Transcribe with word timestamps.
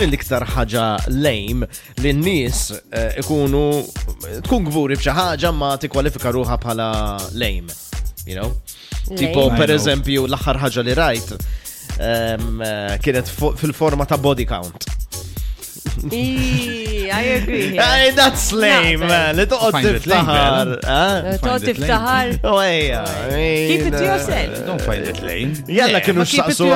din 0.00 0.08
l-iktar 0.14 0.46
ħaġa 0.48 0.84
lejm 1.12 1.64
li 2.00 2.12
n-nies 2.14 2.60
eh, 2.72 3.18
ikunu 3.20 3.62
tkun 4.46 4.64
gburi 4.70 4.96
b'xi 4.96 5.12
ħaġa 5.12 5.50
ma 5.52 5.74
tikkwalifika 5.82 6.32
ruħa 6.34 6.56
bħala 6.62 6.88
lejm. 7.36 7.68
You 8.24 8.36
know? 8.38 8.50
Tipo, 9.12 9.48
per 9.56 9.74
eżempju, 9.76 10.24
l-aħħar 10.30 10.60
ħaġa 10.64 10.86
li 10.86 10.94
rajt 10.98 11.34
ehm, 12.00 12.62
eh, 12.66 12.96
kienet 13.04 13.32
fil-forma 13.60 14.06
ta' 14.08 14.18
body 14.20 14.48
count. 14.48 14.89
I 17.12 17.42
agree. 17.42 17.76
Hey, 17.76 18.10
that's 18.14 18.50
lame, 18.54 19.04
man. 19.06 19.36
Li 19.38 19.44
toqgħod 19.50 19.78
tiftaħar. 19.84 20.72
Toqgħod 20.82 21.66
tiftaħar. 21.68 22.32
Ejja. 22.50 23.00
Keep 23.30 23.86
it 23.86 23.94
to 23.94 24.02
yourself. 24.04 24.56
Uh, 24.56 24.66
Don't 24.66 24.84
find 24.86 25.08
it 25.12 25.22
lame. 25.22 25.54
Jalla 25.78 26.02
kienu 26.04 26.26
xaqsu 26.32 26.70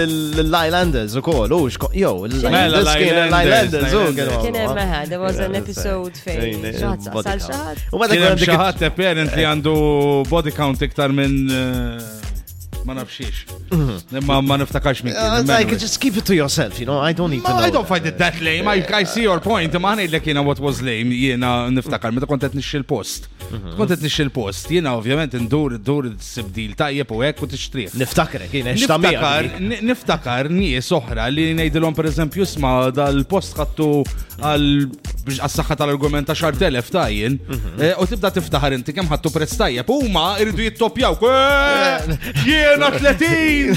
lill-Islanders 0.00 1.16
ukoll. 1.20 1.54
U 1.54 1.66
jo, 1.70 2.12
l-Islanders 2.30 2.92
kien 2.96 3.22
l-Islanders 3.26 3.90
eh? 3.90 3.96
u 4.00 4.04
kien 4.46 4.60
hemm 4.62 4.74
meħa, 4.80 5.02
there 5.12 5.22
was 5.22 5.40
an 5.46 5.58
episode 5.60 6.18
fejn. 6.26 6.66
Xaħat 6.80 7.10
sal 7.30 7.42
xaħat. 7.50 7.82
U 7.94 8.02
ma 8.02 8.10
dak 8.12 8.46
xaħat 8.46 8.86
apparently 8.90 9.42
eh. 9.44 9.50
għandu 9.52 9.76
body 10.30 10.54
count 10.56 10.82
iktar 10.88 11.14
minn 11.14 11.44
eh, 11.46 12.25
ma 12.86 12.94
nafxiex. 12.94 13.34
Mhm. 13.70 14.22
Ma 14.24 14.40
ma 14.40 14.56
niftakarx 14.62 15.02
minn. 15.04 15.14
Uh, 15.14 15.58
I 15.58 15.64
just 15.64 15.98
keep 16.00 16.16
it 16.16 16.24
to 16.26 16.34
yourself, 16.34 16.78
you 16.80 16.86
know, 16.86 16.98
I 16.98 17.12
don't 17.12 17.30
need 17.30 17.44
to 17.44 17.50
know. 17.50 17.66
I 17.68 17.70
don't 17.70 17.86
find 17.88 18.04
it 18.06 18.16
that 18.18 18.40
lame, 18.40 18.66
I, 18.68 18.76
I 19.02 19.04
see 19.12 19.22
your 19.28 19.40
point, 19.50 19.74
ma 19.84 19.94
għanaj 19.94 20.10
l-ek 20.12 20.28
jena 20.32 20.44
what 20.46 20.60
was 20.62 20.80
lame, 20.86 21.14
jena 21.26 21.52
niftakar, 21.74 22.14
meta 22.16 22.28
kontet 22.30 22.54
il 22.76 22.84
post. 22.94 23.26
Mhm. 23.50 23.76
Kontet 23.80 24.06
il 24.22 24.30
post, 24.30 24.70
jena 24.70 24.94
ovvjament 24.98 25.34
ndur, 25.46 25.76
ndur 25.80 26.12
s-sibdil 26.16 26.76
tajjeb 26.78 27.10
u 27.12 27.20
għek 27.26 27.42
u 27.44 27.50
t-ixtriħ. 27.52 27.96
Niftakar, 28.00 28.46
jena 28.52 28.76
niftakar. 28.76 29.50
Niftakar 29.90 30.50
nies 30.50 30.90
oħra 30.92 31.28
li 31.32 31.50
nejdilom 31.58 31.94
per 31.98 32.10
eżempju 32.12 32.46
sma 32.46 32.76
dal-post 32.94 33.58
għattu 33.62 33.90
għal 34.46 34.66
biex 35.26 35.40
għas-saxħa 35.42 35.76
tal-argument 35.80 36.28
ta' 36.28 36.36
xar 36.38 36.56
telef 36.60 36.90
tajjen, 36.94 37.36
mhm. 37.42 37.76
eh, 37.82 37.94
u 38.02 38.06
tibda 38.10 38.30
tiftaħar 38.36 38.76
inti 38.78 38.94
kemm 38.96 39.10
ħattu 39.12 39.32
prezz 39.34 39.56
tajjeb, 39.58 39.90
u 39.90 40.08
ma 40.14 40.26
irridu 40.42 40.66
jittopjaw, 40.66 41.16
jiena 42.46 42.92
30 42.94 43.18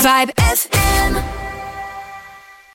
Vibe 0.03 0.33
FM. 0.51 0.84